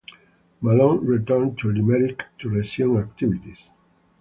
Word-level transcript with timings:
Malone 0.61 1.05
returned 1.05 1.59
to 1.59 1.71
Limerick 1.71 2.25
to 2.39 2.49
resume 2.49 2.97
activities. 2.97 3.69